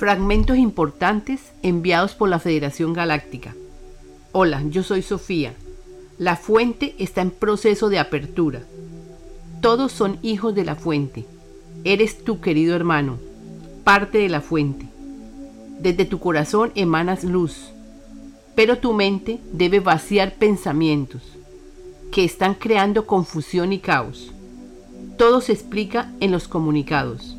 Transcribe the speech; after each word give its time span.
Fragmentos 0.00 0.56
importantes 0.56 1.52
enviados 1.62 2.14
por 2.14 2.30
la 2.30 2.38
Federación 2.38 2.94
Galáctica. 2.94 3.54
Hola, 4.32 4.62
yo 4.70 4.82
soy 4.82 5.02
Sofía. 5.02 5.52
La 6.16 6.36
fuente 6.36 6.94
está 6.98 7.20
en 7.20 7.30
proceso 7.30 7.90
de 7.90 7.98
apertura. 7.98 8.62
Todos 9.60 9.92
son 9.92 10.18
hijos 10.22 10.54
de 10.54 10.64
la 10.64 10.74
fuente. 10.74 11.26
Eres 11.84 12.24
tu 12.24 12.40
querido 12.40 12.74
hermano, 12.74 13.18
parte 13.84 14.16
de 14.16 14.30
la 14.30 14.40
fuente. 14.40 14.86
Desde 15.80 16.06
tu 16.06 16.18
corazón 16.18 16.72
emanas 16.76 17.22
luz, 17.22 17.70
pero 18.54 18.78
tu 18.78 18.94
mente 18.94 19.38
debe 19.52 19.80
vaciar 19.80 20.36
pensamientos 20.36 21.20
que 22.10 22.24
están 22.24 22.54
creando 22.54 23.06
confusión 23.06 23.70
y 23.74 23.80
caos. 23.80 24.32
Todo 25.18 25.42
se 25.42 25.52
explica 25.52 26.10
en 26.20 26.30
los 26.30 26.48
comunicados. 26.48 27.36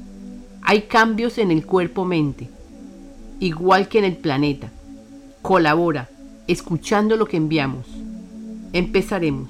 Hay 0.62 0.84
cambios 0.84 1.38
en 1.38 1.52
el 1.52 1.66
cuerpo-mente, 1.66 2.50
igual 3.40 3.88
que 3.88 4.00
en 4.00 4.06
el 4.06 4.16
planeta. 4.16 4.72
Colabora, 5.42 6.10
escuchando 6.48 7.18
lo 7.18 7.26
que 7.26 7.38
enviamos. 7.38 7.88
Empezaremos. 8.74 9.50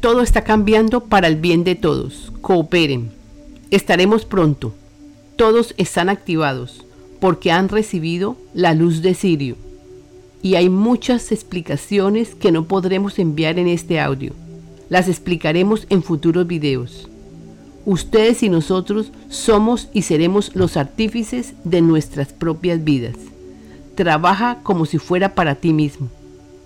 Todo 0.00 0.22
está 0.22 0.42
cambiando 0.42 1.00
para 1.04 1.28
el 1.28 1.36
bien 1.36 1.62
de 1.62 1.74
todos. 1.74 2.32
Cooperen. 2.40 3.10
Estaremos 3.70 4.24
pronto. 4.24 4.72
Todos 5.36 5.74
están 5.76 6.08
activados 6.08 6.86
porque 7.20 7.52
han 7.52 7.68
recibido 7.68 8.38
la 8.54 8.72
luz 8.72 9.02
de 9.02 9.12
Sirio. 9.12 9.56
Y 10.42 10.54
hay 10.54 10.70
muchas 10.70 11.32
explicaciones 11.32 12.34
que 12.34 12.50
no 12.50 12.64
podremos 12.64 13.18
enviar 13.18 13.58
en 13.58 13.68
este 13.68 14.00
audio. 14.00 14.32
Las 14.88 15.06
explicaremos 15.06 15.86
en 15.90 16.02
futuros 16.02 16.46
videos. 16.46 17.09
Ustedes 17.86 18.42
y 18.42 18.48
nosotros 18.48 19.10
somos 19.28 19.88
y 19.92 20.02
seremos 20.02 20.54
los 20.54 20.76
artífices 20.76 21.54
de 21.64 21.80
nuestras 21.80 22.32
propias 22.32 22.84
vidas. 22.84 23.16
Trabaja 23.94 24.58
como 24.62 24.86
si 24.86 24.98
fuera 24.98 25.34
para 25.34 25.54
ti 25.54 25.72
mismo, 25.72 26.08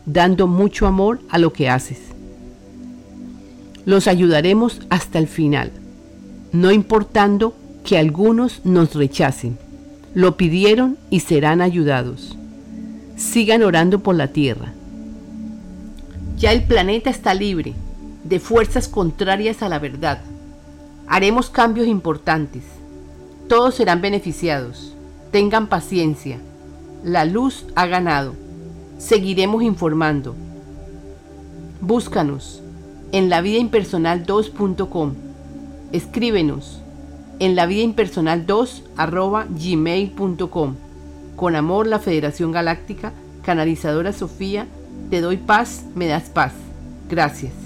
dando 0.07 0.47
mucho 0.47 0.87
amor 0.87 1.21
a 1.31 1.39
lo 1.39 1.53
que 1.53 1.69
haces. 1.69 1.99
Los 3.85 4.09
ayudaremos 4.09 4.81
hasta 4.91 5.19
el 5.19 5.29
final, 5.29 5.71
no 6.53 6.73
importando 6.73 7.55
que 7.85 7.99
algunos 7.99 8.65
nos 8.65 8.95
rechacen. 8.95 9.59
Lo 10.15 10.37
pidieron 10.37 10.97
y 11.11 11.21
serán 11.21 11.61
ayudados. 11.61 12.37
Sigan 13.17 13.63
orando 13.63 14.01
por 14.01 14.15
la 14.15 14.29
tierra. 14.29 14.73
Ya 16.39 16.53
el 16.53 16.65
planeta 16.65 17.11
está 17.11 17.35
libre 17.35 17.75
de 18.25 18.41
fuerzas 18.41 18.89
contrarias 18.89 19.63
a 19.63 19.69
la 19.69 19.79
verdad. 19.79 20.21
Haremos 21.07 21.51
cambios 21.51 21.87
importantes. 21.87 22.65
Todos 23.49 23.75
serán 23.75 24.01
beneficiados. 24.01 24.95
Tengan 25.31 25.69
paciencia. 25.69 26.39
La 27.03 27.25
luz 27.25 27.67
ha 27.75 27.87
ganado. 27.87 28.35
Seguiremos 28.99 29.63
informando. 29.63 30.35
Búscanos 31.81 32.63
en 33.13 33.29
la 33.29 33.41
vida 33.41 33.59
impersonal 33.59 34.27
2.com. 34.27 35.13
Escríbenos 35.93 36.81
en 37.39 37.57
la 37.57 37.67
vida 37.67 37.83
impersonal 37.83 38.47
2 38.47 38.83
gmail.com. 39.51 40.75
Con 41.37 41.57
amor, 41.57 41.87
la 41.87 41.99
Federación 41.99 42.53
Galáctica, 42.53 43.13
canalizadora 43.45 44.13
Sofía, 44.13 44.67
te 45.11 45.21
doy 45.21 45.37
paz, 45.37 45.85
me 45.95 46.07
das 46.07 46.31
paz. 46.31 46.53
Gracias. 47.09 47.64